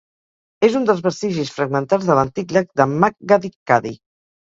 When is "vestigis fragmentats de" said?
1.09-2.17